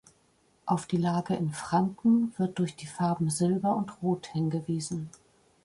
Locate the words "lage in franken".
0.97-2.33